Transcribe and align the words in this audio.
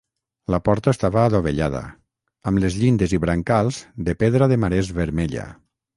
La 0.53 0.59
porta 0.67 0.93
estava 0.95 1.19
adovellada, 1.31 1.83
amb 2.53 2.63
les 2.63 2.77
llindes 2.85 3.15
i 3.19 3.19
brancals 3.27 3.83
de 4.09 4.17
pedra 4.25 4.49
de 4.55 4.59
marès 4.65 4.91
vermella. 5.03 5.47